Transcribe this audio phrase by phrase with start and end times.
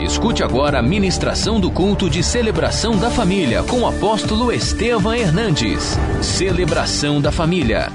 [0.00, 5.94] Escute agora a ministração do culto de celebração da família com o apóstolo Estevam Hernandes.
[6.20, 7.90] Celebração da família.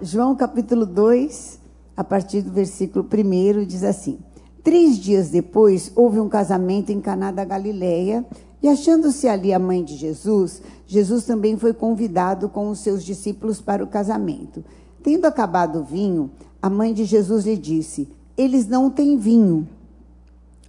[0.00, 1.60] João capítulo 2,
[1.94, 4.18] a partir do versículo 1, diz assim:
[4.64, 8.24] Três dias depois houve um casamento em Caná da Galileia,
[8.62, 13.60] e achando-se ali a mãe de Jesus, Jesus também foi convidado com os seus discípulos
[13.60, 14.64] para o casamento.
[15.02, 16.30] Tendo acabado o vinho,
[16.62, 19.68] a mãe de Jesus lhe disse: Eles não têm vinho.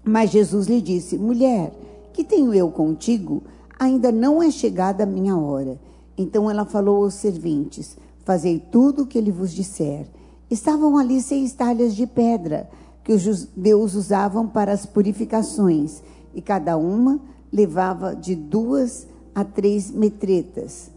[0.04, 1.74] Mas Jesus lhe disse: Mulher,
[2.14, 3.44] que tenho eu contigo?
[3.80, 5.80] Ainda não é chegada a minha hora.
[6.18, 10.08] Então ela falou aos serventes: Fazei tudo o que ele vos disser.
[10.50, 12.70] Estavam ali seis talhas de pedra
[13.04, 17.20] que os judeus usavam para as purificações, e cada uma
[17.52, 20.92] levava de duas a três metretas,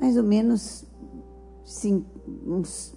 [0.00, 0.84] mais ou menos
[2.46, 2.94] uns,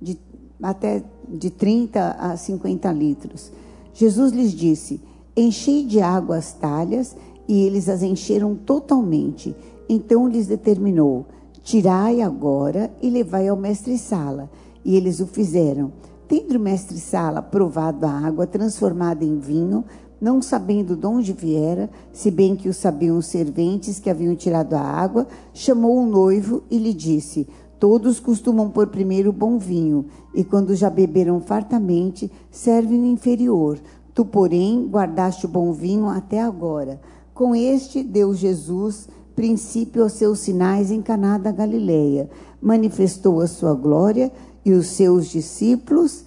[0.00, 0.18] de,
[0.62, 3.52] até de 30 a 50 litros.
[3.98, 5.00] Jesus lhes disse:
[5.36, 7.16] Enchei de água as talhas,
[7.48, 9.56] e eles as encheram totalmente.
[9.88, 11.26] Então lhes determinou:
[11.64, 14.48] Tirai agora e levai ao mestre-sala.
[14.84, 15.90] E eles o fizeram.
[16.28, 19.84] Tendo o mestre-sala provado a água transformada em vinho,
[20.20, 24.74] não sabendo de onde viera, se bem que o sabiam os serventes que haviam tirado
[24.74, 30.06] a água, chamou o noivo e lhe disse: Todos costumam pôr primeiro o bom vinho,
[30.34, 33.78] e quando já beberam fartamente, servem o inferior.
[34.18, 37.00] Tu, porém, guardaste o bom vinho até agora.
[37.32, 42.28] Com este deu Jesus princípio aos seus sinais em Caná da Galileia.
[42.60, 44.32] Manifestou a sua glória
[44.64, 46.24] e os seus discípulos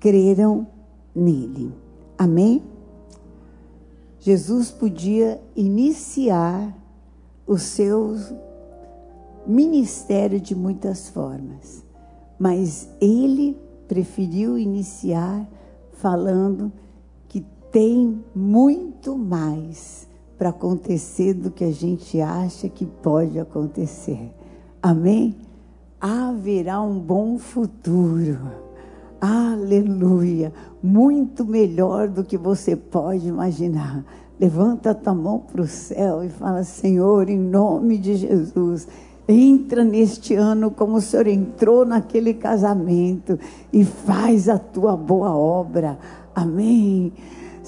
[0.00, 0.66] creram
[1.14, 1.72] nele.
[2.18, 2.60] Amém?
[4.18, 6.76] Jesus podia iniciar
[7.46, 8.16] o seu
[9.46, 11.84] ministério de muitas formas,
[12.36, 15.48] mas ele preferiu iniciar
[15.92, 16.72] falando
[17.70, 24.30] tem muito mais para acontecer do que a gente acha que pode acontecer.
[24.82, 25.36] Amém?
[26.00, 28.38] Haverá um bom futuro.
[29.20, 30.52] Aleluia!
[30.80, 34.04] Muito melhor do que você pode imaginar.
[34.38, 38.86] Levanta a tua mão para o céu e fala: Senhor, em nome de Jesus,
[39.26, 43.36] entra neste ano como o Senhor entrou naquele casamento
[43.72, 45.98] e faz a tua boa obra.
[46.32, 47.12] Amém.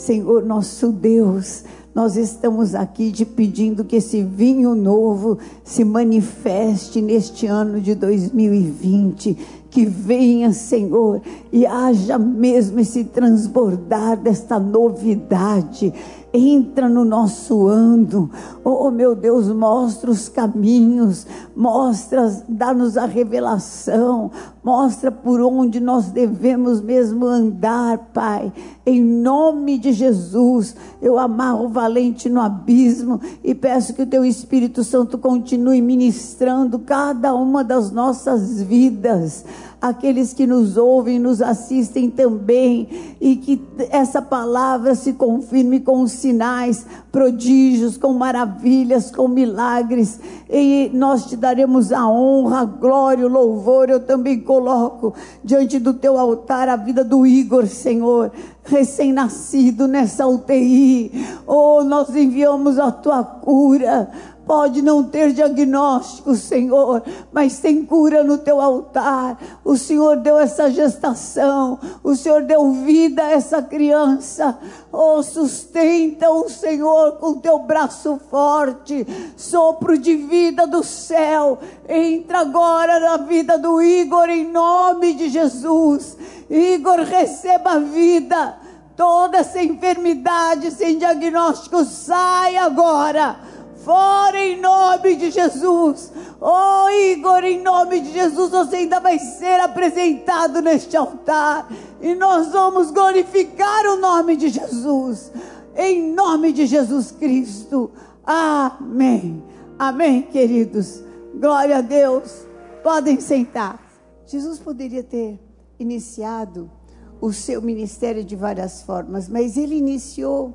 [0.00, 1.62] Senhor, nosso Deus,
[1.94, 9.36] nós estamos aqui te pedindo que esse vinho novo se manifeste neste ano de 2020.
[9.70, 11.20] Que venha, Senhor,
[11.52, 15.92] e haja mesmo esse transbordar desta novidade
[16.32, 18.30] entra no nosso ando.
[18.64, 21.26] Oh, meu Deus, mostra os caminhos,
[21.56, 24.30] mostra, dá-nos a revelação,
[24.62, 28.52] mostra por onde nós devemos mesmo andar, Pai.
[28.86, 34.24] Em nome de Jesus, eu amarro o valente no abismo e peço que o teu
[34.24, 39.44] Espírito Santo continue ministrando cada uma das nossas vidas
[39.80, 46.86] aqueles que nos ouvem, nos assistem também, e que essa palavra se confirme com sinais,
[47.10, 53.88] prodígios, com maravilhas, com milagres, e nós te daremos a honra, a glória, o louvor.
[53.88, 58.30] Eu também coloco diante do teu altar a vida do Igor, Senhor,
[58.64, 61.10] recém-nascido nessa UTI.
[61.46, 64.10] Oh, nós enviamos a tua cura
[64.50, 69.38] Pode não ter diagnóstico, Senhor, mas tem cura no teu altar.
[69.64, 74.58] O Senhor deu essa gestação, o Senhor deu vida a essa criança.
[74.90, 79.06] Oh, sustenta o Senhor com teu braço forte,
[79.36, 81.56] sopro de vida do céu.
[81.88, 86.16] Entra agora na vida do Igor em nome de Jesus.
[86.50, 88.56] Igor, receba vida.
[88.96, 93.48] Toda essa enfermidade sem diagnóstico sai agora
[93.84, 96.12] Fora em nome de Jesus.
[96.40, 101.70] Oh, Igor, em nome de Jesus, você ainda vai ser apresentado neste altar.
[102.00, 105.32] E nós vamos glorificar o nome de Jesus.
[105.74, 107.90] Em nome de Jesus Cristo.
[108.24, 109.42] Amém.
[109.78, 111.02] Amém, queridos.
[111.34, 112.46] Glória a Deus.
[112.82, 113.80] Podem sentar.
[114.26, 115.40] Jesus poderia ter
[115.78, 116.70] iniciado
[117.18, 120.54] o seu ministério de várias formas, mas ele iniciou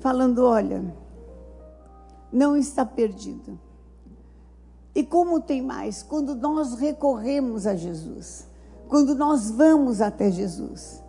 [0.00, 0.82] falando: olha
[2.32, 3.58] não está perdido.
[4.94, 6.02] E como tem mais?
[6.02, 8.46] Quando nós recorremos a Jesus,
[8.88, 11.02] quando nós vamos até Jesus.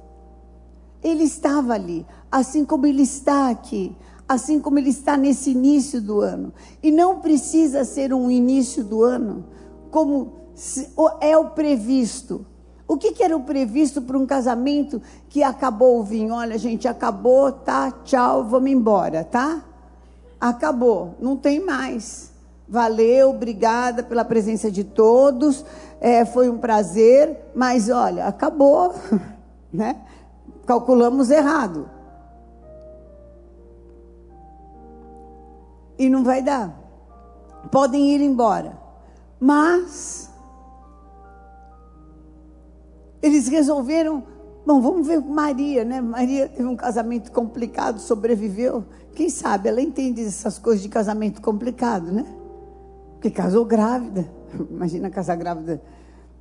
[1.04, 3.96] Ele estava ali, assim como ele está aqui,
[4.28, 6.52] assim como ele está nesse início do ano.
[6.82, 9.46] E não precisa ser um início do ano
[9.90, 10.34] como
[11.22, 12.46] é o previsto.
[12.88, 16.34] O que, que era o previsto para um casamento que acabou o vinho?
[16.34, 17.92] Olha, gente, acabou, tá?
[18.04, 19.64] Tchau, vamos embora, tá?
[20.40, 22.32] Acabou, não tem mais.
[22.68, 25.66] Valeu, obrigada pela presença de todos.
[26.00, 28.94] É, foi um prazer, mas olha, acabou,
[29.72, 30.02] né?
[30.66, 31.90] Calculamos errado.
[35.98, 36.78] E não vai dar.
[37.72, 38.78] Podem ir embora.
[39.40, 40.30] Mas
[43.22, 44.24] eles resolveram,
[44.66, 46.02] bom, vamos ver Maria, né?
[46.02, 48.84] Maria teve um casamento complicado, sobreviveu.
[49.18, 52.24] Quem sabe ela entende essas coisas de casamento complicado, né?
[53.14, 54.30] Porque casou grávida.
[54.70, 55.82] Imagina casar grávida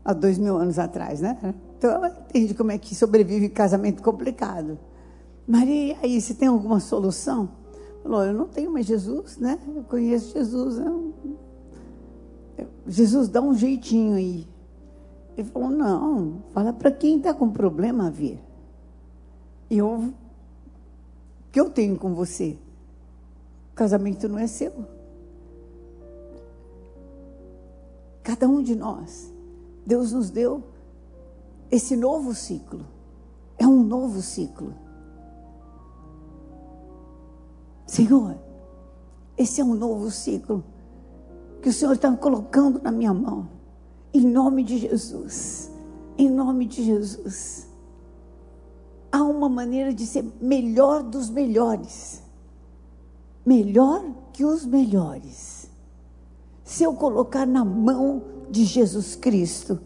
[0.05, 1.55] há dois mil anos atrás, né?
[1.79, 4.79] Então ela entende como é que sobrevive casamento complicado.
[5.49, 7.49] Maria, aí, você tem alguma solução?
[8.03, 9.59] Falou, eu não tenho mais Jesus, né?
[9.75, 10.77] Eu conheço Jesus.
[10.77, 11.13] Né?
[12.87, 14.47] Jesus dá um jeitinho aí.
[15.35, 18.39] Ele falou: Não, fala para quem está com problema vir.
[19.71, 20.13] Eu, o
[21.51, 22.59] que eu tenho com você?
[23.77, 24.73] Casamento não é seu.
[28.23, 29.31] Cada um de nós,
[29.85, 30.65] Deus nos deu
[31.71, 32.87] esse novo ciclo.
[33.59, 34.75] É um novo ciclo.
[37.87, 38.37] Senhor,
[39.37, 40.65] esse é um novo ciclo
[41.61, 43.49] que o Senhor está colocando na minha mão.
[44.13, 45.71] Em nome de Jesus.
[46.17, 47.69] Em nome de Jesus.
[49.13, 52.26] Há uma maneira de ser melhor dos melhores.
[53.47, 55.71] Melhor que os melhores.
[56.65, 59.79] Se eu colocar na mão de Jesus Cristo,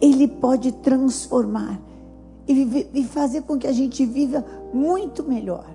[0.00, 1.80] Ele pode transformar
[2.46, 5.66] e, fazer com que a gente viva muito melhor.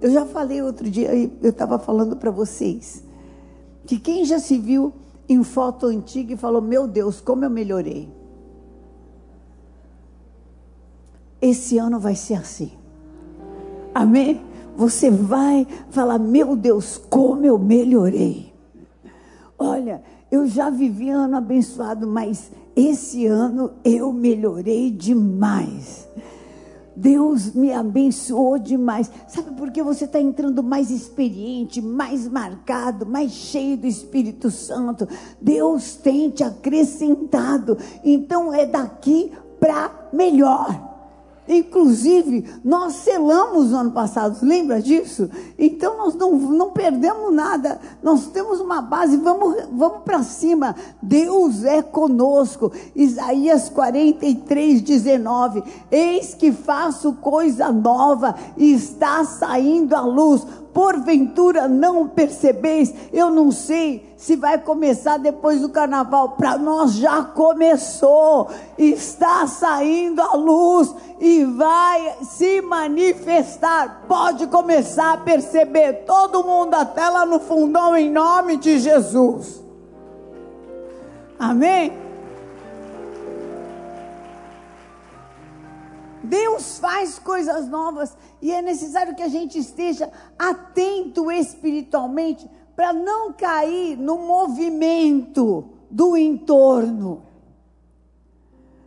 [0.00, 3.04] Eu já falei outro dia, eu estava falando para vocês,
[3.86, 4.92] que quem já se viu
[5.28, 8.08] em foto antiga e falou: Meu Deus, como eu melhorei.
[11.40, 12.72] Esse ano vai ser assim.
[13.94, 14.47] Amém?
[14.78, 18.54] Você vai falar: Meu Deus, como eu melhorei.
[19.58, 26.06] Olha, eu já vivi ano abençoado, mas esse ano eu melhorei demais.
[26.94, 29.10] Deus me abençoou demais.
[29.26, 35.08] Sabe por que você está entrando mais experiente, mais marcado, mais cheio do Espírito Santo?
[35.40, 37.76] Deus tem te acrescentado.
[38.04, 40.87] Então é daqui para melhor.
[41.48, 45.30] Inclusive, nós selamos no ano passado, lembra disso?
[45.58, 50.76] Então nós não, não perdemos nada, nós temos uma base, vamos, vamos para cima.
[51.00, 52.70] Deus é conosco.
[52.94, 62.08] Isaías 43, 19: Eis que faço coisa nova, e está saindo a luz porventura não
[62.08, 62.92] percebeis?
[63.12, 66.30] Eu não sei se vai começar depois do carnaval.
[66.30, 74.04] Para nós já começou, está saindo a luz e vai se manifestar.
[74.08, 79.62] Pode começar a perceber todo mundo até lá no fundão em nome de Jesus.
[81.38, 82.07] Amém?
[86.22, 93.32] Deus faz coisas novas e é necessário que a gente esteja atento espiritualmente para não
[93.32, 97.28] cair no movimento do entorno.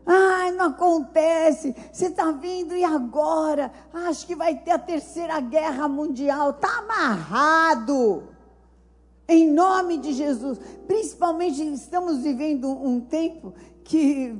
[0.06, 1.76] Ai, não acontece.
[1.92, 3.72] Você está vindo e agora?
[3.94, 6.52] Acho que vai ter a terceira guerra mundial.
[6.52, 8.24] Está amarrado.
[9.28, 10.60] Em nome de Jesus.
[10.88, 14.36] Principalmente estamos vivendo um tempo que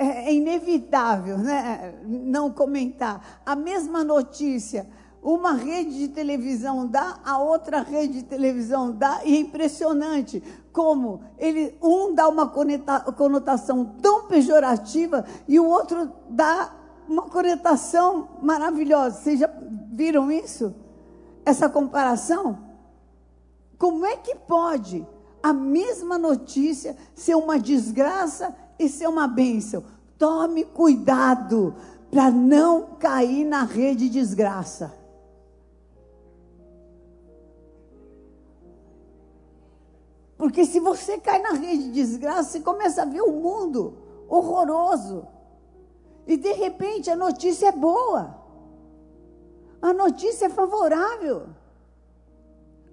[0.00, 3.42] é, é inevitável né, não comentar.
[3.44, 4.88] A mesma notícia,
[5.22, 10.42] uma rede de televisão dá, a outra rede de televisão dá, e é impressionante
[10.72, 16.72] como ele, um dá uma conotação tão pejorativa e o outro dá
[17.06, 19.20] uma conotação maravilhosa.
[19.20, 19.50] Vocês já
[19.92, 20.74] viram isso?
[21.44, 22.58] Essa comparação?
[23.76, 25.06] Como é que pode
[25.42, 29.84] a mesma notícia ser uma desgraça isso é uma bênção.
[30.18, 31.74] Tome cuidado
[32.10, 34.98] para não cair na rede de desgraça.
[40.36, 45.28] Porque se você cai na rede de desgraça, você começa a ver o mundo horroroso.
[46.26, 48.34] E de repente a notícia é boa.
[49.82, 51.48] A notícia é favorável.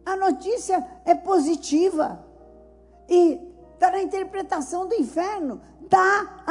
[0.06, 2.20] A notícia é positiva.
[3.10, 3.47] E
[3.78, 6.44] está na interpretação do inferno está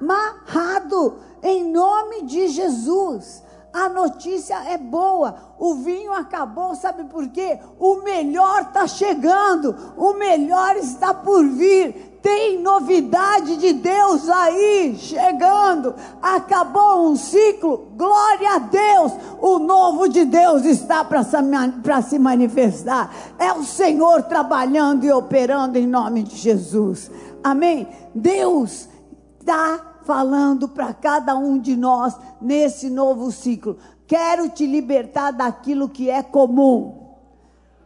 [0.00, 3.42] amarrado em nome de Jesus.
[3.72, 5.34] A notícia é boa.
[5.58, 7.58] O vinho acabou, sabe por quê?
[7.78, 9.74] O melhor está chegando.
[9.96, 12.18] O melhor está por vir.
[12.22, 15.94] Tem novidade de Deus aí chegando.
[16.20, 17.88] Acabou um ciclo.
[17.96, 19.12] Glória a Deus.
[19.40, 21.22] O novo de Deus está para
[22.02, 23.12] se manifestar.
[23.38, 27.10] É o Senhor trabalhando e operando em nome de Jesus.
[27.42, 27.88] Amém?
[28.14, 28.88] Deus
[29.40, 33.76] está falando para cada um de nós nesse novo ciclo.
[34.06, 37.02] Quero te libertar daquilo que é comum.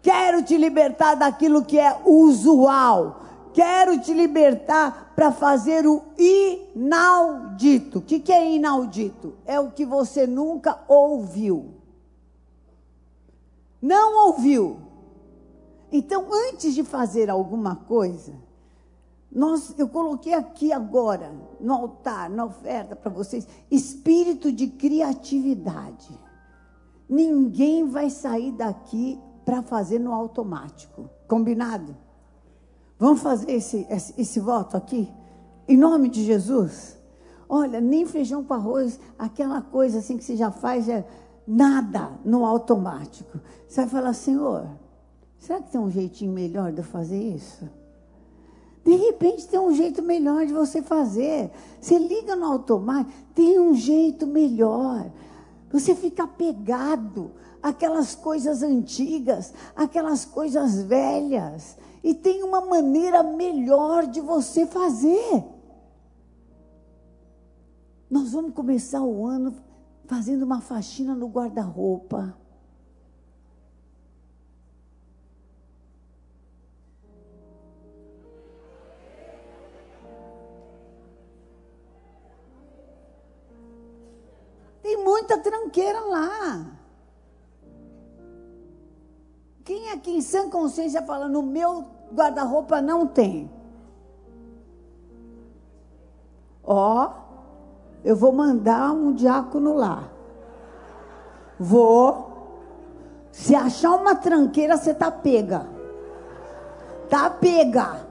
[0.03, 3.23] Quero te libertar daquilo que é usual.
[3.53, 7.99] Quero te libertar para fazer o inaudito.
[7.99, 9.35] O que, que é inaudito?
[9.47, 11.75] É o que você nunca ouviu.
[13.81, 14.79] Não ouviu.
[15.91, 18.35] Então, antes de fazer alguma coisa,
[19.31, 26.09] nós, eu coloquei aqui agora, no altar, na oferta para vocês, espírito de criatividade.
[27.09, 31.09] Ninguém vai sair daqui para fazer no automático.
[31.29, 31.97] Combinado?
[32.99, 35.13] Vamos fazer esse, esse, esse voto aqui?
[35.69, 36.97] Em nome de Jesus?
[37.49, 41.07] Olha, nem feijão com arroz, aquela coisa assim que você já faz, é
[41.47, 43.39] nada no automático.
[43.69, 44.67] Você vai falar, Senhor,
[45.39, 47.69] será que tem um jeitinho melhor de eu fazer isso?
[48.87, 51.51] De repente tem um jeito melhor de você fazer.
[51.81, 55.11] Você liga no automático, tem um jeito melhor.
[55.73, 61.77] Você fica apegado àquelas coisas antigas, aquelas coisas velhas.
[62.05, 65.45] E tem uma maneira melhor de você fazer.
[68.09, 69.53] Nós vamos começar o ano
[70.07, 72.39] fazendo uma faxina no guarda-roupa.
[85.77, 86.67] Tranqueira lá.
[89.63, 93.51] Quem aqui em sã consciência fala, no meu guarda-roupa não tem.
[96.65, 97.11] Ó,
[98.03, 100.09] eu vou mandar um diácono lá.
[101.59, 102.25] Vou.
[103.31, 105.67] Se achar uma tranqueira, você tá pega.
[107.11, 108.07] Tá pega.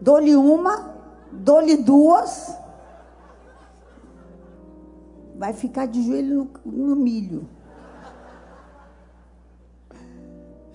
[0.00, 0.94] Dou-lhe uma,
[1.32, 2.54] dou-lhe duas.
[5.38, 7.48] Vai ficar de joelho no, no milho.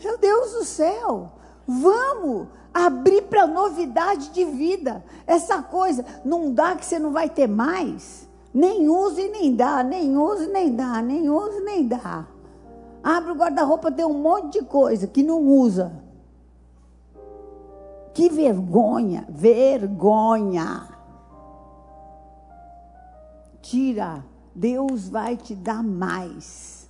[0.04, 1.32] Meu Deus do céu.
[1.68, 5.04] Vamos abrir para novidade de vida.
[5.26, 8.28] Essa coisa não dá que você não vai ter mais.
[8.54, 12.28] Nem use nem dá, nem use nem dá, nem use nem dá.
[13.04, 15.92] Abre o guarda-roupa, tem um monte de coisa que não usa.
[18.14, 20.90] Que vergonha, vergonha.
[23.62, 26.90] Tira, Deus vai te dar mais.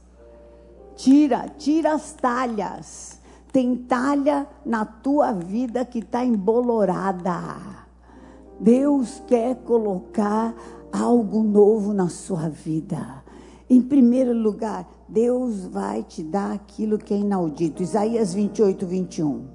[0.95, 3.19] Tira, tira as talhas.
[3.51, 7.81] Tem talha na tua vida que está embolorada.
[8.59, 10.53] Deus quer colocar
[10.91, 13.23] algo novo na sua vida.
[13.69, 17.81] Em primeiro lugar, Deus vai te dar aquilo que é inaudito.
[17.81, 19.45] Isaías 28, 21.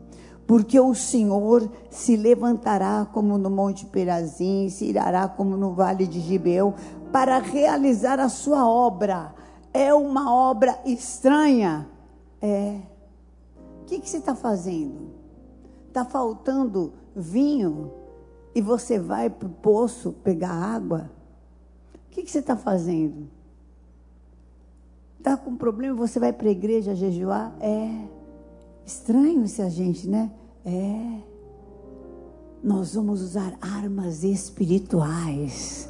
[0.47, 6.21] Porque o Senhor se levantará como no Monte Perazim, se irá como no Vale de
[6.21, 6.75] Gibeu,
[7.13, 9.35] para realizar a sua obra.
[9.73, 11.89] É uma obra estranha?
[12.41, 12.81] É
[13.87, 15.13] o que, que você está fazendo?
[15.87, 17.93] Está faltando vinho
[18.53, 21.09] e você vai para o poço pegar água?
[21.95, 23.29] O que, que você está fazendo?
[25.19, 27.57] Está com problema e você vai para a igreja jejuar?
[27.61, 28.09] É.
[28.85, 30.33] Estranho esse a gente, né?
[30.65, 31.21] É.
[32.65, 35.89] Nós vamos usar armas espirituais.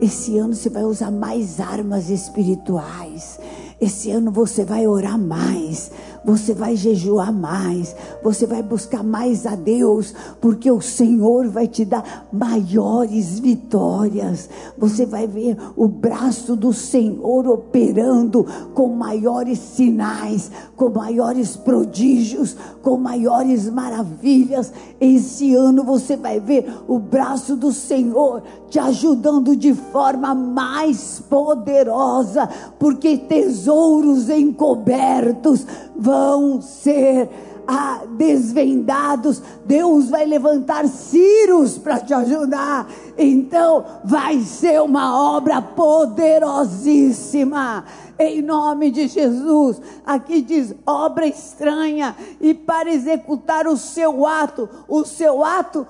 [0.00, 3.38] Esse ano você vai usar mais armas espirituais.
[3.80, 5.90] Esse ano você vai orar mais,
[6.26, 11.84] você vai jejuar mais, você vai buscar mais a Deus, porque o Senhor vai te
[11.84, 14.50] dar maiores vitórias.
[14.76, 22.96] Você vai ver o braço do Senhor operando com maiores sinais, com maiores prodígios, com
[22.96, 24.72] maiores maravilhas.
[25.00, 32.48] Esse ano você vai ver o braço do Senhor te ajudando de forma mais poderosa,
[32.78, 35.66] porque tesouro tesouros encobertos
[35.96, 36.15] vão
[36.62, 37.28] ser
[37.66, 39.42] ah, desvendados.
[39.64, 42.86] Deus vai levantar Círios para te ajudar.
[43.18, 47.84] Então, vai ser uma obra poderosíssima.
[48.18, 55.04] Em nome de Jesus, aqui diz obra estranha, e para executar o seu ato, o
[55.04, 55.86] seu ato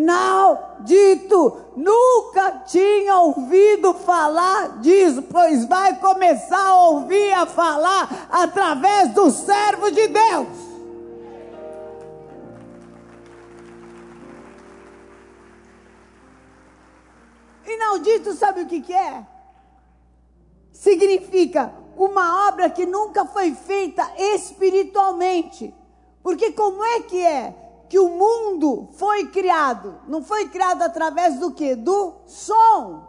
[0.00, 0.88] inaudito.
[1.76, 9.90] Nunca tinha ouvido falar disso, pois vai começar a ouvir a falar através do servo
[9.90, 10.48] de Deus.
[17.66, 19.26] Inaudito, sabe o que, que é?
[20.72, 25.74] Significa uma obra que nunca foi feita espiritualmente.
[26.22, 27.67] Porque como é que é?
[27.88, 30.00] Que o mundo foi criado.
[30.06, 31.74] Não foi criado através do que?
[31.74, 33.06] Do som.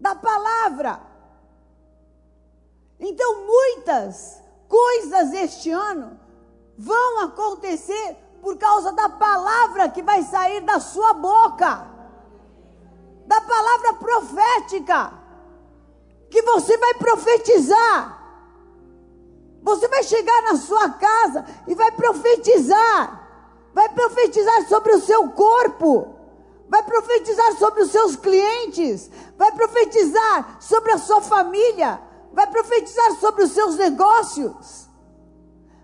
[0.00, 1.00] Da palavra.
[2.98, 6.18] Então, muitas coisas este ano
[6.76, 11.88] vão acontecer por causa da palavra que vai sair da sua boca.
[13.26, 15.12] Da palavra profética.
[16.28, 18.19] Que você vai profetizar.
[19.62, 23.28] Você vai chegar na sua casa e vai profetizar.
[23.72, 26.16] Vai profetizar sobre o seu corpo.
[26.68, 29.10] Vai profetizar sobre os seus clientes.
[29.36, 32.00] Vai profetizar sobre a sua família.
[32.32, 34.88] Vai profetizar sobre os seus negócios.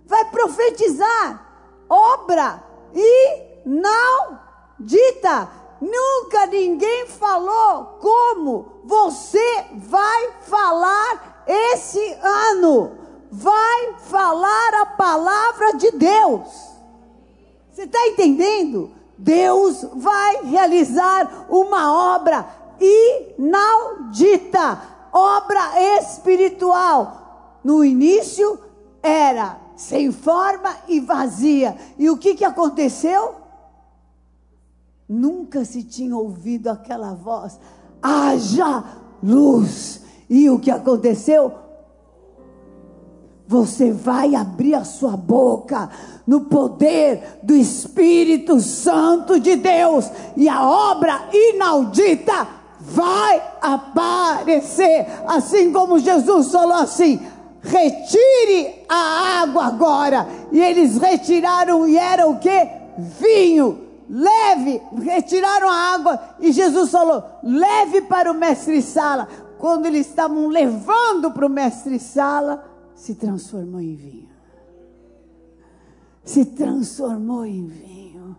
[0.06, 1.44] Vai profetizar
[1.88, 2.62] obra
[2.94, 4.38] e não
[4.78, 5.48] dita.
[5.80, 16.48] Nunca ninguém falou como você vai falar esse ano vai falar a palavra de Deus.
[17.72, 18.90] Você está entendendo?
[19.18, 22.46] Deus vai realizar uma obra
[23.38, 24.80] inaudita,
[25.12, 27.60] obra espiritual.
[27.64, 28.58] No início
[29.02, 31.76] era sem forma e vazia.
[31.98, 33.34] E o que, que aconteceu?
[35.08, 37.58] Nunca se tinha ouvido aquela voz:
[38.02, 38.84] haja
[39.22, 40.02] luz.
[40.28, 41.65] E o que aconteceu?
[43.48, 45.88] Você vai abrir a sua boca
[46.26, 52.48] no poder do Espírito Santo de Deus e a obra inaudita
[52.80, 55.06] vai aparecer.
[55.26, 57.20] Assim como Jesus falou assim:
[57.62, 60.26] retire a água agora.
[60.50, 62.68] E eles retiraram e era o que?
[62.98, 63.86] Vinho.
[64.08, 69.28] Leve, retiraram a água e Jesus falou: leve para o mestre Sala.
[69.58, 74.28] Quando eles estavam levando para o mestre Sala, se transformou em vinho.
[76.24, 78.36] Se transformou em vinho.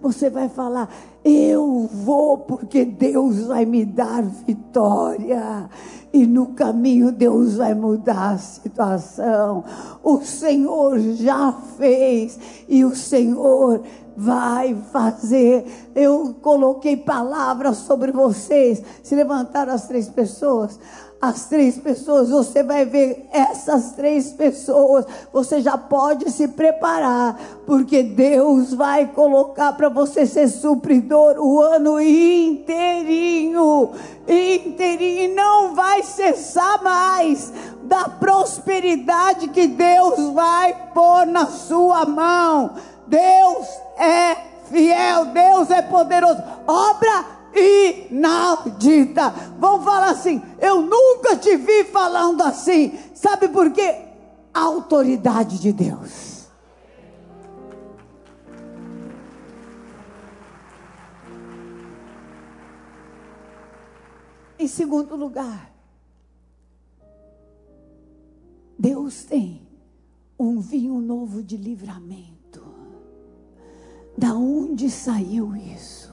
[0.00, 0.88] Você vai falar,
[1.22, 5.68] eu vou porque Deus vai me dar vitória.
[6.10, 9.64] E no caminho Deus vai mudar a situação.
[10.02, 13.82] O Senhor já fez e o Senhor
[14.16, 15.90] vai fazer.
[15.94, 18.82] Eu coloquei palavras sobre vocês.
[19.02, 20.78] Se levantaram as três pessoas.
[21.22, 25.06] As três pessoas, você vai ver essas três pessoas.
[25.32, 32.00] Você já pode se preparar, porque Deus vai colocar para você ser supridor o ano
[32.00, 33.90] inteirinho.
[34.26, 35.30] Inteirinho.
[35.30, 37.52] E não vai cessar mais
[37.84, 42.72] da prosperidade que Deus vai pôr na sua mão.
[43.12, 44.34] Deus é
[44.70, 46.42] fiel, Deus é poderoso.
[46.66, 49.28] Obra inaudita.
[49.58, 52.98] Vamos falar assim: eu nunca te vi falando assim.
[53.14, 54.06] Sabe por quê?
[54.54, 56.32] A autoridade de Deus.
[64.58, 65.70] Em segundo lugar,
[68.78, 69.68] Deus tem
[70.38, 72.41] um vinho novo de livramento.
[74.16, 76.12] Da onde saiu isso?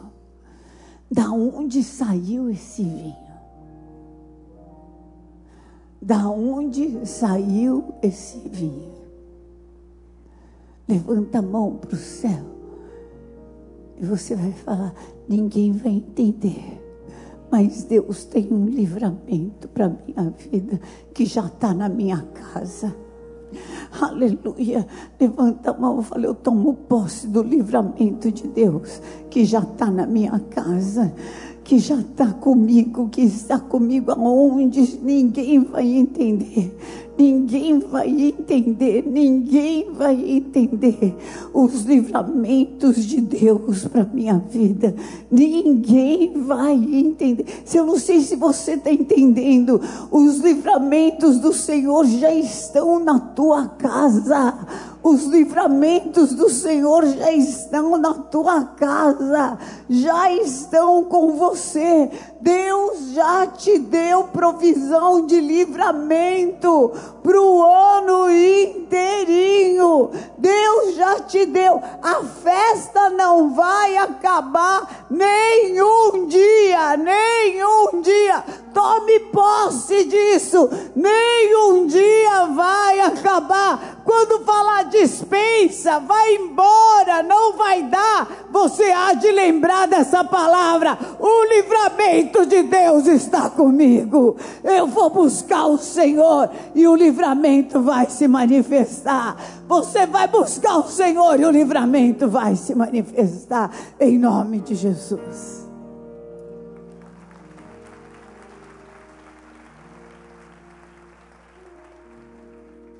[1.11, 3.29] Da onde saiu esse vinho?
[6.01, 8.99] Da onde saiu esse vinho?
[10.87, 12.59] Levanta a mão para o céu
[13.99, 14.93] e você vai falar:
[15.27, 16.79] ninguém vai entender.
[17.51, 20.79] Mas Deus tem um livramento para minha vida
[21.13, 22.95] que já está na minha casa.
[24.01, 24.85] Aleluia.
[25.19, 29.89] Levanta a mão e fala: Eu tomo posse do livramento de Deus que já está
[29.89, 31.13] na minha casa,
[31.69, 36.75] que já está comigo, que está comigo aonde ninguém vai entender.
[37.15, 41.15] Ninguém vai entender, ninguém vai entender
[41.53, 44.95] os livramentos de Deus para minha vida.
[45.29, 47.45] Ninguém vai entender.
[47.65, 49.79] Se eu não sei se você está entendendo,
[50.09, 54.57] os livramentos do Senhor já estão na tua casa.
[55.01, 59.57] Os livramentos do Senhor já estão na tua casa,
[59.89, 62.11] já estão com você.
[62.41, 66.91] Deus já te deu provisão de livramento
[67.23, 70.09] para o ano inteirinho.
[70.37, 71.81] Deus já te deu.
[72.01, 78.43] A festa não vai acabar nenhum dia, nenhum dia.
[78.73, 80.69] Tome posse disso.
[80.95, 84.01] Nenhum dia vai acabar.
[84.03, 88.27] Quando falar dispensa, vai embora, não vai dar.
[88.51, 90.97] Você há de lembrar dessa palavra.
[91.19, 94.37] O livramento de Deus está comigo.
[94.63, 99.35] Eu vou buscar o Senhor e o livramento vai se manifestar.
[99.67, 105.68] Você vai buscar o Senhor e o livramento vai se manifestar em nome de Jesus.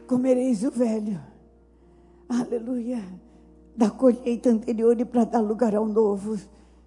[0.09, 1.21] Comereis o velho.
[2.27, 2.99] Aleluia.
[3.77, 6.35] Da colheita anterior e para dar lugar ao novo,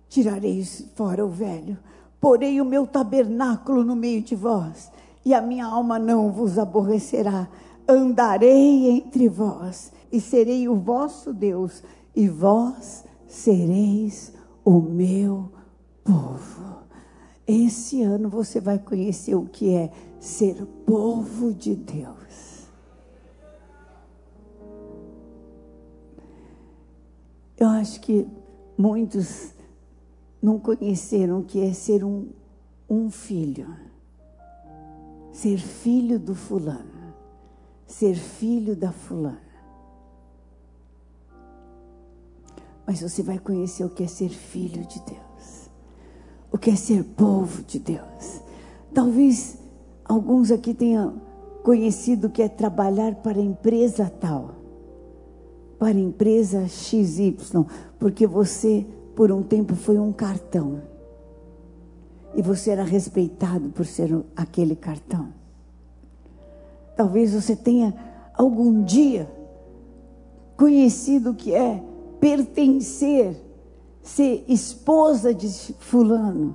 [0.08, 1.78] tirareis fora o velho.
[2.20, 4.90] Porei o meu tabernáculo no meio de vós,
[5.24, 7.48] e a minha alma não vos aborrecerá.
[7.88, 11.82] Andarei entre vós, e serei o vosso Deus,
[12.14, 14.32] e vós sereis
[14.64, 15.48] o meu
[16.02, 16.82] povo.
[17.46, 22.31] Esse ano você vai conhecer o que é ser povo de Deus.
[27.62, 28.26] Eu acho que
[28.76, 29.52] muitos
[30.42, 32.30] não conheceram o que é ser um,
[32.90, 33.68] um filho.
[35.30, 37.14] Ser filho do fulano.
[37.86, 39.38] Ser filho da fulana.
[42.84, 45.70] Mas você vai conhecer o que é ser filho de Deus.
[46.50, 48.40] O que é ser povo de Deus.
[48.92, 49.56] Talvez
[50.04, 51.22] alguns aqui tenham
[51.62, 54.61] conhecido o que é trabalhar para a empresa tal
[55.82, 57.36] para a empresa XY,
[57.98, 60.80] porque você, por um tempo, foi um cartão.
[62.36, 65.30] E você era respeitado por ser aquele cartão.
[66.96, 67.92] Talvez você tenha
[68.32, 69.28] algum dia
[70.56, 71.82] conhecido o que é
[72.20, 73.36] pertencer,
[74.00, 75.48] ser esposa de
[75.80, 76.54] Fulano.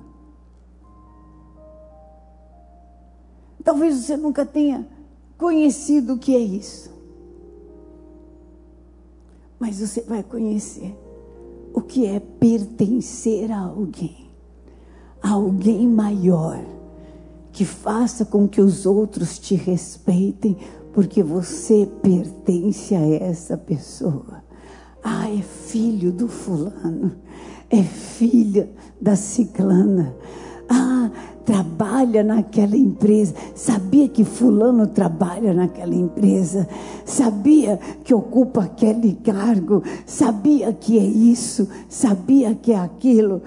[3.62, 4.88] Talvez você nunca tenha
[5.36, 6.97] conhecido o que é isso.
[9.58, 10.96] Mas você vai conhecer
[11.74, 14.30] o que é pertencer a alguém,
[15.22, 16.60] a alguém maior,
[17.52, 20.56] que faça com que os outros te respeitem,
[20.92, 24.42] porque você pertence a essa pessoa.
[25.02, 27.16] Ah, é filho do fulano,
[27.70, 30.14] é filha da ciclana.
[30.68, 31.10] Ah,
[31.48, 36.68] trabalha naquela empresa, sabia que fulano trabalha naquela empresa,
[37.06, 43.40] sabia que ocupa aquele cargo, sabia que é isso, sabia que é aquilo.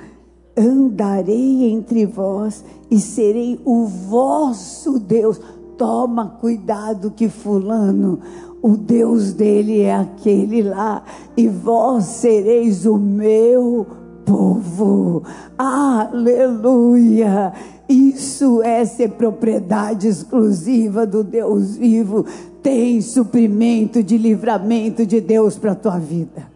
[0.58, 5.40] Andarei entre vós e serei o vosso Deus.
[5.78, 8.18] Toma cuidado que fulano
[8.64, 11.04] o Deus dele é aquele lá,
[11.38, 14.01] e vós sereis o meu
[14.32, 15.24] povo.
[15.58, 17.52] Aleluia!
[17.90, 22.26] Isso é ser propriedade exclusiva do Deus vivo.
[22.64, 26.50] Tem suprimento de livramento de Deus para a tua vida.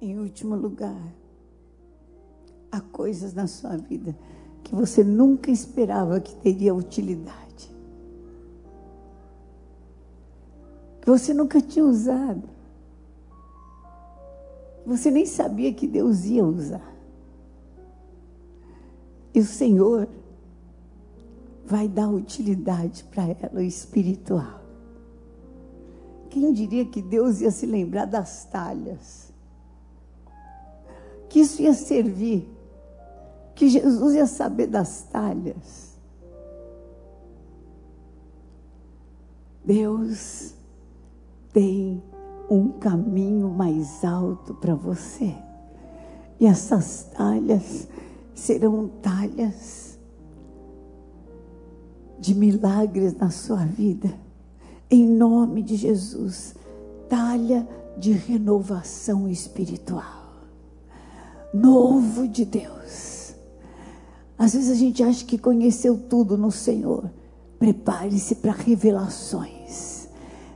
[0.00, 0.96] Em último lugar,
[2.72, 4.16] há coisas na sua vida
[4.64, 7.42] que você nunca esperava que teria utilidade.
[11.02, 12.48] que você nunca tinha usado.
[14.86, 16.92] Você nem sabia que Deus ia usar.
[19.34, 20.08] E o Senhor
[21.66, 24.62] vai dar utilidade para ela espiritual.
[26.30, 29.32] Quem diria que Deus ia se lembrar das talhas?
[31.28, 32.48] Que isso ia servir?
[33.54, 35.92] Que Jesus ia saber das talhas?
[39.64, 40.54] Deus
[41.52, 42.02] tem
[42.50, 45.34] um caminho mais alto para você.
[46.40, 47.88] E essas talhas
[48.34, 49.98] serão talhas
[52.18, 54.12] de milagres na sua vida.
[54.90, 56.54] Em nome de Jesus,
[57.08, 60.32] talha de renovação espiritual.
[61.54, 63.21] Novo de Deus.
[64.42, 67.10] Às vezes a gente acha que conheceu tudo no Senhor.
[67.58, 69.72] Prepare-se para revelações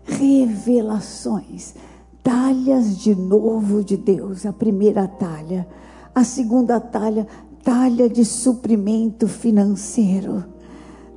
[0.07, 1.75] revelações,
[2.23, 4.47] talhas de novo de Deus.
[4.47, 5.67] A primeira talha,
[6.15, 7.27] A segunda talha,
[7.63, 10.45] talha de suprimento financeiro.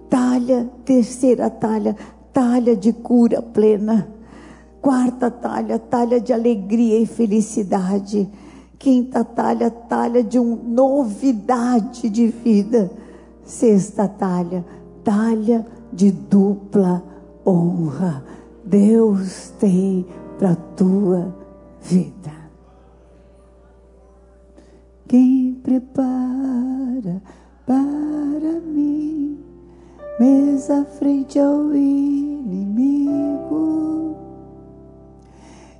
[0.10, 1.95] Talha, terceira talha,
[2.34, 4.10] talha de cura plena.
[4.82, 8.27] Quarta talha, talha de alegria e felicidade.
[8.79, 12.89] Quinta talha, talha de uma novidade de vida.
[13.43, 14.65] Sexta talha,
[15.03, 17.03] talha de dupla
[17.45, 18.23] honra.
[18.63, 20.05] Deus tem
[20.37, 21.35] para tua
[21.81, 22.31] vida.
[25.09, 27.21] Quem prepara
[27.65, 29.43] para mim
[30.17, 33.09] mesa frente ao inimigo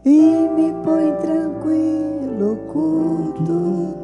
[0.04, 4.00] e me põe tranquilo oculto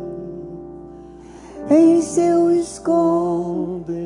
[1.70, 4.06] em seu esconderijo.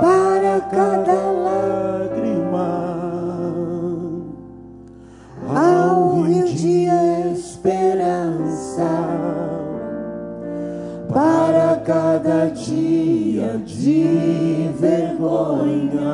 [0.00, 2.88] Para cada lágrima
[5.54, 6.86] ao rio de
[7.32, 8.88] esperança.
[11.12, 16.08] Para cada dia de vergonha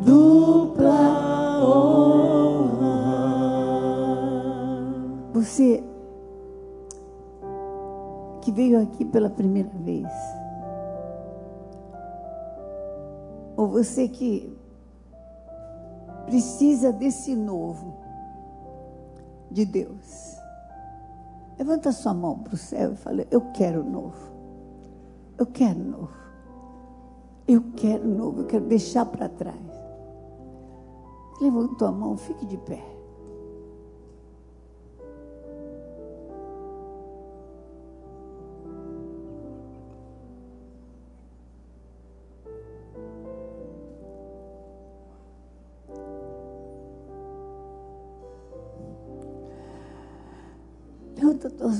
[0.00, 2.15] dupla honra
[5.46, 5.82] você
[8.42, 10.08] que veio aqui pela primeira vez
[13.56, 14.52] ou você que
[16.26, 17.94] precisa desse novo
[19.50, 20.36] de Deus.
[21.56, 24.32] Levanta sua mão para o céu e fala: Eu quero novo.
[25.38, 26.16] Eu quero novo.
[27.48, 28.40] Eu quero novo.
[28.40, 29.56] Eu quero deixar para trás.
[31.40, 32.95] Levanta a mão, fique de pé.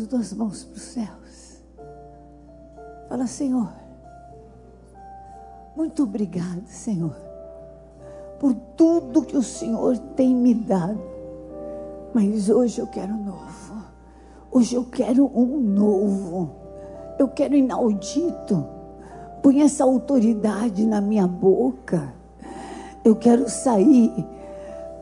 [0.06, 1.62] As duas mãos para os céus.
[3.08, 3.72] Fala, Senhor,
[5.74, 7.16] muito obrigado, Senhor,
[8.38, 11.00] por tudo que o Senhor tem me dado.
[12.14, 13.84] Mas hoje eu quero novo.
[14.50, 16.50] Hoje eu quero um novo.
[17.18, 18.64] Eu quero inaudito.
[19.42, 22.14] Põe essa autoridade na minha boca.
[23.04, 24.12] Eu quero sair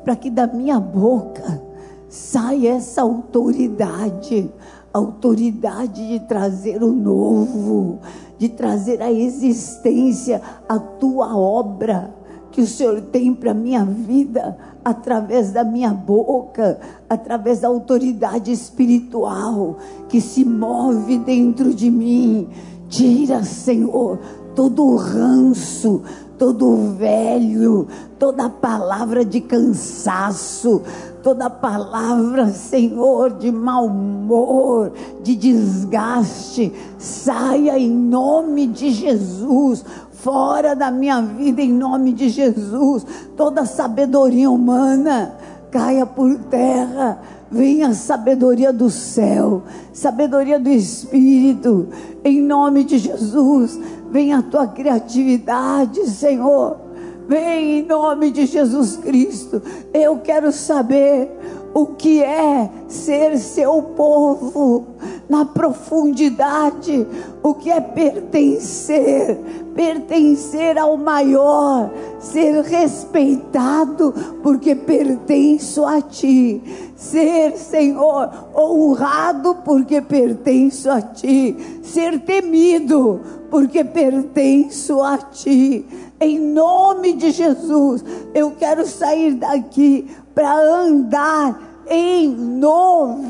[0.03, 1.63] para que da minha boca
[2.09, 4.53] sai essa autoridade,
[4.95, 7.99] autoridade de trazer o novo,
[8.39, 12.15] de trazer à existência a tua obra
[12.53, 16.79] que o Senhor tem para minha vida através da minha boca,
[17.11, 19.79] através da autoridade espiritual
[20.09, 22.47] que se move dentro de mim.
[22.89, 24.21] Tira, Senhor,
[24.55, 26.03] todo o ranço,
[26.39, 27.89] todo o velho,
[28.21, 30.83] toda palavra de cansaço,
[31.25, 39.83] toda palavra, Senhor, de mau humor, de desgaste, saia em nome de Jesus,
[40.13, 45.35] fora da minha vida, em nome de Jesus, toda sabedoria humana
[45.71, 47.19] caia por terra.
[47.51, 51.89] Venha a sabedoria do céu, sabedoria do Espírito,
[52.23, 53.79] em nome de Jesus.
[54.11, 56.84] Venha a tua criatividade, Senhor.
[57.27, 59.63] Vem em nome de Jesus Cristo.
[59.93, 61.31] Eu quero saber
[61.75, 64.87] o que é ser seu povo
[65.29, 67.07] na profundidade,
[67.43, 69.39] o que é pertencer,
[69.75, 76.63] pertencer ao maior, ser respeitado porque pertenço a ti,
[77.11, 85.85] ser, Senhor, honrado porque pertenço a ti, ser temido porque pertenço a ti.
[86.21, 93.29] Em nome de Jesus, eu quero sair daqui para andar em novidade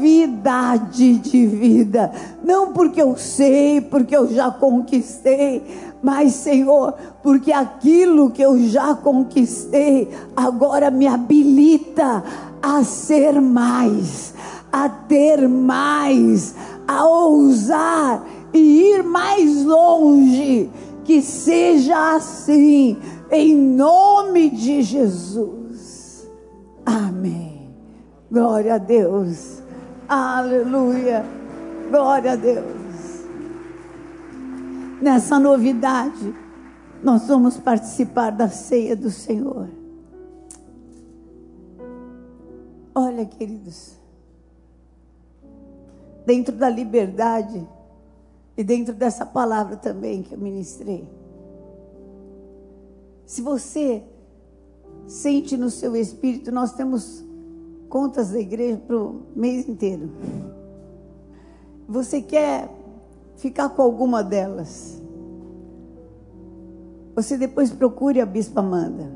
[1.18, 2.12] de vida.
[2.44, 5.62] Não porque eu sei, porque eu já conquistei,
[6.02, 12.22] mas, Senhor, porque aquilo que eu já conquistei agora me habilita
[12.64, 14.32] a ser mais,
[14.72, 16.54] a ter mais,
[16.88, 20.70] a ousar e ir mais longe
[21.04, 22.96] que seja assim,
[23.30, 26.26] em nome de Jesus.
[26.86, 27.70] Amém.
[28.32, 29.62] Glória a Deus.
[30.08, 31.22] Aleluia.
[31.90, 33.26] Glória a Deus.
[35.02, 36.34] Nessa novidade,
[37.02, 39.83] nós vamos participar da ceia do Senhor.
[42.94, 43.96] Olha, queridos,
[46.24, 47.66] dentro da liberdade,
[48.56, 51.08] e dentro dessa palavra também que eu ministrei.
[53.26, 54.02] Se você
[55.06, 57.24] sente no seu espírito, nós temos
[57.88, 60.10] contas da igreja para o mês inteiro.
[61.88, 62.70] Você quer
[63.36, 65.02] ficar com alguma delas?
[67.16, 69.12] Você depois procure a Bispa Amanda.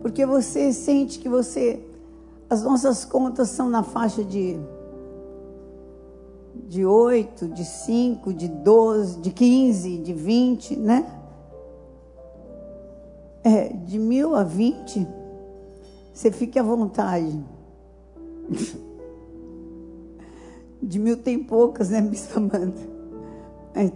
[0.00, 1.84] Porque você sente que você.
[2.50, 4.58] As nossas contas são na faixa de.
[6.66, 11.20] De 8, de 5, de 12, de 15, de 20, né?
[13.44, 15.06] É, de mil a 20,
[16.12, 17.42] você fique à vontade.
[20.82, 22.74] De mil tem poucas, né, Bispa Amanda?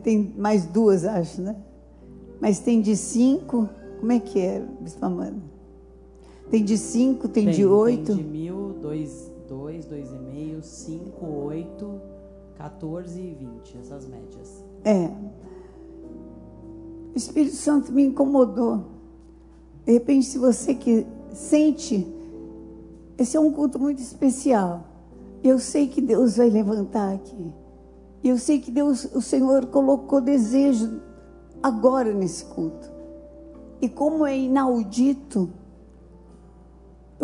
[0.02, 1.56] Tem mais duas, acho, né?
[2.40, 3.68] Mas tem de cinco,
[4.00, 5.51] como é que é, Bispa Amanda?
[6.52, 8.14] Tem de cinco, tem, tem de oito?
[8.14, 11.98] Tem de mil, dois, dois, dois e meio, cinco, oito,
[12.58, 14.62] 14 e 20, essas médias.
[14.84, 15.06] É.
[17.14, 18.84] O Espírito Santo me incomodou.
[19.86, 22.06] De repente, se você que sente,
[23.16, 24.84] esse é um culto muito especial.
[25.42, 27.50] Eu sei que Deus vai levantar aqui.
[28.22, 31.00] Eu sei que Deus, o Senhor colocou desejo
[31.62, 32.92] agora nesse culto.
[33.80, 35.48] E como é inaudito,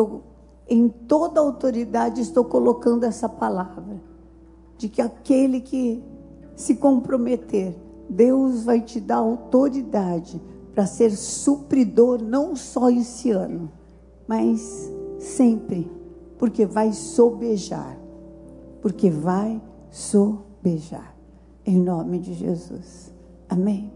[0.01, 0.23] eu
[0.69, 4.03] em toda autoridade estou colocando essa palavra
[4.77, 6.03] de que aquele que
[6.55, 7.75] se comprometer,
[8.09, 10.41] Deus vai te dar autoridade
[10.75, 13.71] para ser supridor não só esse ano,
[14.27, 15.91] mas sempre,
[16.39, 17.99] porque vai sobejar
[18.81, 21.17] porque vai sobejar.
[21.65, 23.13] Em nome de Jesus.
[23.49, 23.93] Amém.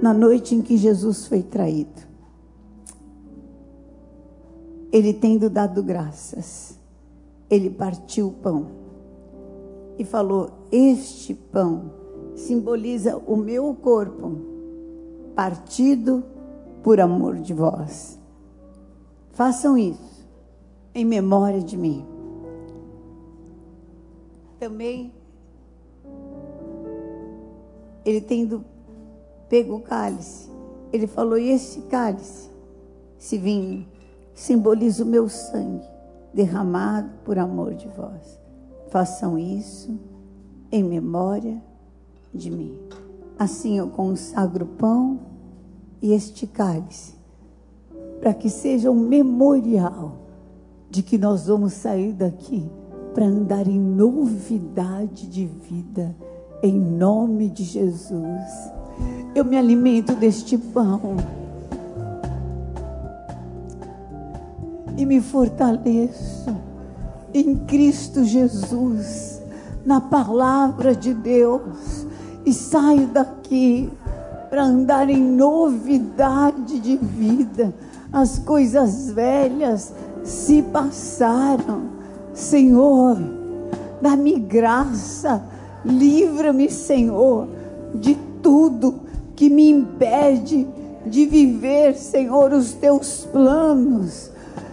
[0.00, 2.00] Na noite em que Jesus foi traído,
[4.92, 6.78] ele tendo dado graças,
[7.48, 8.66] ele partiu o pão
[9.98, 11.92] e falou: Este pão
[12.34, 14.38] simboliza o meu corpo,
[15.34, 16.24] partido
[16.82, 18.18] por amor de vós.
[19.32, 20.26] Façam isso
[20.94, 22.04] em memória de mim
[24.60, 25.10] também,
[28.04, 28.62] ele tendo
[29.48, 30.50] pego o cálice,
[30.92, 32.50] ele falou: E esse cálice,
[33.18, 33.86] esse vinho,
[34.34, 35.88] simboliza o meu sangue
[36.32, 38.40] derramado por amor de vós.
[38.88, 39.98] Façam isso
[40.70, 41.62] em memória
[42.32, 42.78] de mim.
[43.38, 45.20] Assim eu consagro o pão
[46.02, 47.14] e este cálice,
[48.20, 50.16] para que seja um memorial
[50.88, 52.68] de que nós vamos sair daqui
[53.14, 56.14] para andar em novidade de vida,
[56.62, 58.72] em nome de Jesus.
[59.34, 61.16] Eu me alimento deste pão
[65.00, 66.54] e me fortaleço
[67.32, 69.40] em Cristo Jesus,
[69.84, 72.06] na palavra de Deus,
[72.44, 73.90] e saio daqui
[74.50, 77.72] para andar em novidade de vida.
[78.12, 82.00] As coisas velhas se passaram
[82.34, 83.16] Senhor,
[84.00, 85.42] dá-me graça,
[85.84, 87.48] livra-me, Senhor,
[87.94, 89.00] de tudo
[89.34, 90.66] que me impede
[91.06, 94.29] de viver, Senhor, os teus planos,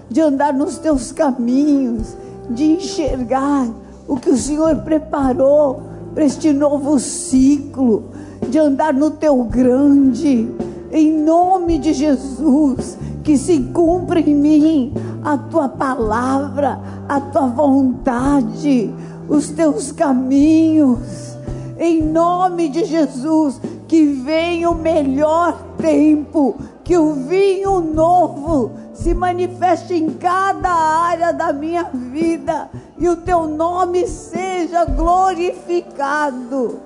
[0.09, 2.15] de andar nos teus caminhos,
[2.49, 3.67] de enxergar
[4.07, 5.81] o que o Senhor preparou
[6.13, 8.05] para este novo ciclo,
[8.49, 10.49] de andar no teu grande,
[10.91, 18.89] em nome de Jesus que se cumpra em mim a tua palavra, a tua vontade,
[19.27, 21.35] os teus caminhos.
[21.77, 29.93] Em nome de Jesus, que venha o melhor tempo, que o vinho novo se manifeste
[29.93, 36.79] em cada área da minha vida e o teu nome seja glorificado.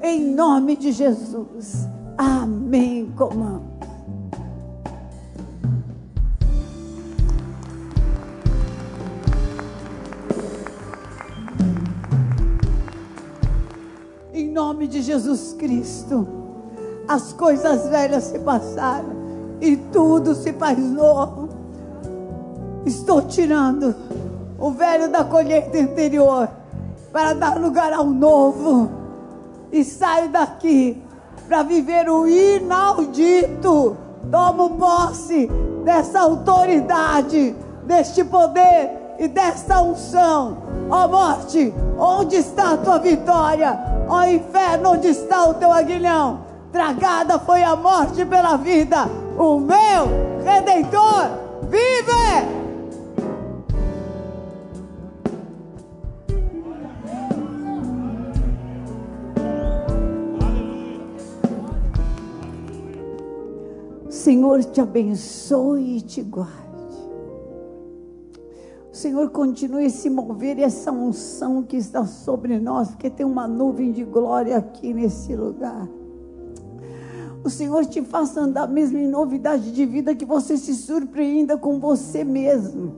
[0.00, 1.88] Em nome de Jesus.
[2.16, 3.12] Amém.
[3.16, 3.76] Comando.
[14.56, 16.26] nome de Jesus Cristo,
[17.06, 19.14] as coisas velhas se passaram
[19.60, 21.45] e tudo se faz novo.
[22.86, 23.92] Estou tirando
[24.56, 26.48] o velho da colheita anterior
[27.12, 28.88] para dar lugar ao novo
[29.72, 31.02] e saio daqui
[31.48, 33.96] para viver o inaudito.
[34.30, 35.50] Tomo posse
[35.84, 40.58] dessa autoridade, deste poder e desta unção.
[40.88, 43.76] Ó morte, onde está a tua vitória?
[44.08, 46.38] Ó inferno, onde está o teu aguilhão?
[46.70, 49.08] Tragada foi a morte pela vida.
[49.36, 51.30] O meu redentor
[51.68, 52.65] vive!
[64.26, 66.50] Senhor te abençoe e te guarde.
[68.90, 73.92] Senhor continue a se mover essa unção que está sobre nós, porque tem uma nuvem
[73.92, 75.88] de glória aqui nesse lugar.
[77.44, 81.78] O Senhor te faça andar mesmo em novidade de vida, que você se surpreenda com
[81.78, 82.96] você mesmo.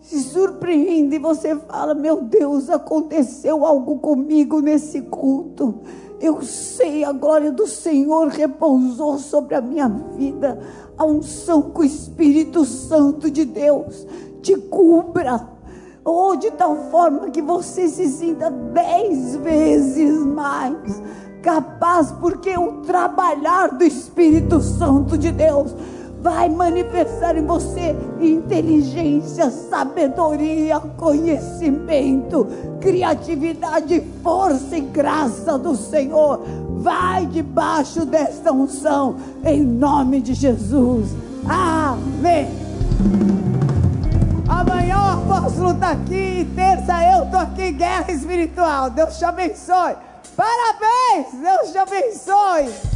[0.00, 5.82] Se surpreende e você fala: Meu Deus, aconteceu algo comigo nesse culto.
[6.20, 10.58] Eu sei, a glória do Senhor repousou sobre a minha vida.
[10.96, 14.06] A unção com o Espírito Santo de Deus
[14.40, 15.46] te cubra.
[16.04, 21.02] Ou oh, de tal forma que você se sinta dez vezes mais
[21.42, 25.74] capaz, porque o trabalhar do Espírito Santo de Deus
[26.22, 32.46] vai manifestar em você inteligência, sabedoria, conhecimento,
[32.80, 36.42] criatividade, força e graça do Senhor.
[36.78, 41.10] Vai debaixo desta unção, em nome de Jesus.
[41.48, 42.48] Amém.
[44.48, 48.90] Amanhã o apóstolo está aqui, terça eu estou aqui, guerra espiritual.
[48.90, 49.94] Deus te abençoe.
[50.36, 51.32] Parabéns!
[51.40, 52.95] Deus te abençoe!